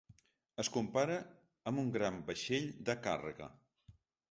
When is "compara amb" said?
0.77-1.83